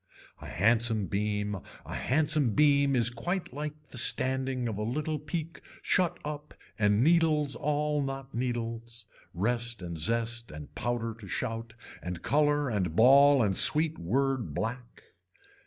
[0.41, 5.61] A handsome beam a handsome beam is quite like the standing of a little peak
[5.83, 9.05] shut up and needles all not needles.
[9.35, 15.03] Rest and zest and powder to shout and color and ball and sweet word black.